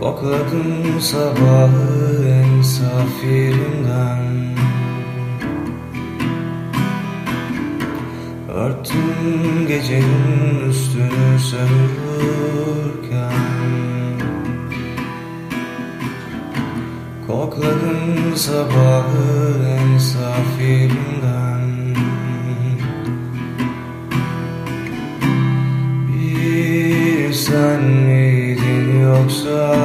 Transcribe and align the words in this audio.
Kokladım 0.00 1.00
sabahı 1.00 2.28
en 2.28 2.62
saf 2.62 3.24
yerinden 3.24 4.54
Örttüm 8.48 9.66
gecenin 9.68 10.70
üstünü 10.70 11.38
sen 11.50 11.68
uyurken 12.18 13.63
Kokladım 17.34 18.36
sabahı 18.36 19.54
en 19.68 19.98
saf 19.98 20.60
yerinden 20.60 21.64
Bir 26.08 27.32
sen 27.32 27.82
miydin 27.82 29.00
yoksa 29.00 29.76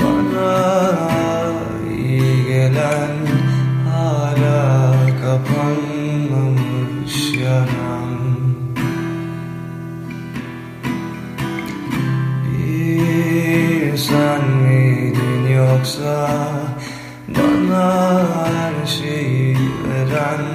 bana 0.00 0.92
iyi 1.98 2.46
gelen 2.46 3.16
hala 3.88 4.92
kapanmamış 5.22 7.14
yaram 7.34 8.12
Bir 12.44 13.96
sen 13.96 14.61
yoksa 15.82 16.28
bana 17.28 18.26
her 18.54 18.86
şeyi 18.86 19.56
veren 19.88 20.46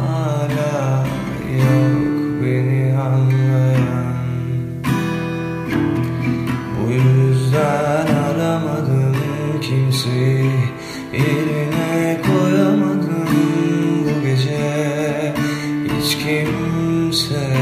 hala 0.00 1.04
yok 1.50 2.42
beni 2.42 2.98
anlayan. 2.98 4.14
Bu 6.76 6.90
yüzden 6.90 8.06
aramadım 8.06 9.16
kimseyi 9.60 10.50
yerine 11.12 12.20
koyamadım 12.26 13.28
bu 14.04 14.26
gece. 14.26 15.34
Hiç 15.84 16.18
kimseyi 16.18 17.61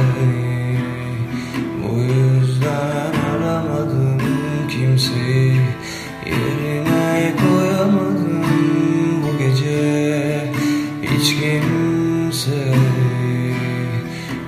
kimseyi 12.31 13.55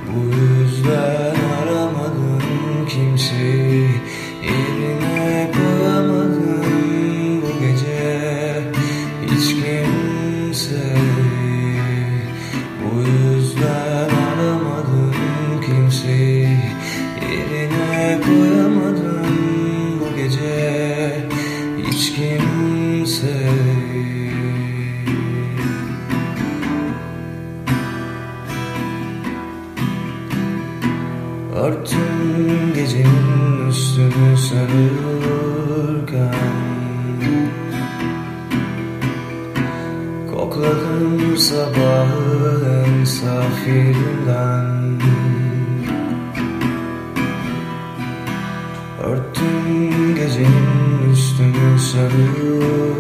Bu 0.06 0.20
yüzden 0.36 1.36
aramadım 1.62 2.42
kimseyi. 2.88 3.88
Yerine 4.42 5.50
koyamadım 5.52 6.62
bu 7.42 7.50
gece. 7.60 8.62
Hiç 9.27 9.47
kimseyi 9.48 10.92
Bu 12.83 12.91
yüzden 13.00 14.10
aramadım 14.28 15.14
kimseyi. 15.66 16.58
Yerine 17.22 18.20
koyamadım 18.27 19.27
bu 20.00 20.16
gece. 20.16 21.28
Hiç 21.86 22.12
kimseyi 22.14 23.81
Örttüm 31.55 32.75
gecenin 32.75 33.69
üstünü 33.69 34.37
sarılırken. 34.37 34.93
Kokladım 40.35 41.37
sabahı 41.39 42.85
en 42.87 43.05
saf 43.05 43.67
yerinden 43.67 45.01
Örttüm 49.03 50.15
gecenin 50.15 51.13
üstünü 51.13 51.79
sarılırken 51.79 52.93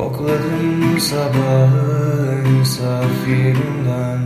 Kokladım 0.00 1.00
sabahı 1.00 2.42
en 2.46 2.64
saf 2.64 3.28
yerinden 3.28 4.20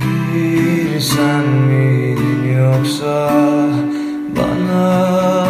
Bir 0.00 1.00
sen 1.00 1.46
miydin 1.48 2.58
yoksa 2.58 3.30
bana 4.36 5.48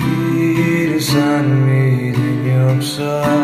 Bir 0.00 1.00
sen 1.00 1.44
miydin 1.44 2.40
yoksa 2.60 3.41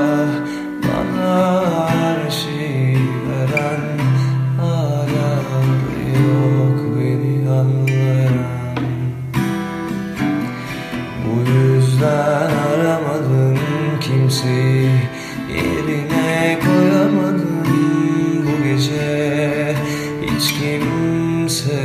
kimseyi 14.39 14.91
yerine 15.49 16.59
koyamadım 16.61 17.67
bu 18.47 18.55
gece. 18.65 19.75
Hiç 20.23 20.53
kimseyi 20.53 21.79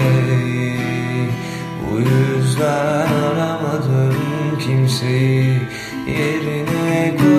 Bu 1.81 2.00
yüzden 2.00 3.08
aramadım. 3.08 4.16
Kimseyi 4.59 5.62
yerine 6.08 7.16
koyamadım 7.18 7.32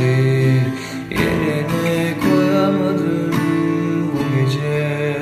hasreti 0.00 0.60
yerine 1.10 2.14
koyamadım 2.20 3.32
bu 4.12 4.18
gece. 4.36 5.16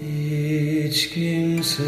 Hiç 0.00 1.10
kimse 1.10 1.84